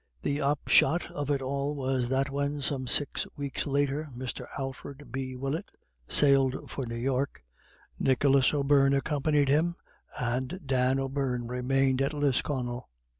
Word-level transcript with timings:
The 0.23 0.41
upshot 0.41 1.11
of 1.11 1.29
it 1.29 1.43
all 1.43 1.75
was 1.75 2.09
that 2.09 2.31
when 2.31 2.59
some 2.59 2.87
six 2.87 3.27
weeks 3.37 3.67
later 3.67 4.09
Mr. 4.17 4.47
Alfred 4.57 5.11
B. 5.11 5.35
Willett 5.35 5.69
sailed 6.07 6.71
for 6.71 6.87
New 6.87 6.95
York, 6.95 7.43
Nicholas 7.99 8.51
O'Beirne 8.51 8.95
accompanied 8.95 9.47
him, 9.49 9.75
and 10.19 10.59
Dan 10.65 10.97
O'Beirne 10.99 11.45
remained 11.47 12.01
at 12.01 12.13
Lisconnel. 12.13 12.89